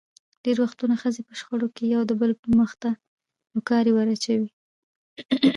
[0.43, 2.89] ډېری وختونه ښځې په شخړو کې یو دبل مخ ته
[3.53, 4.51] نوکارې ور اچوي.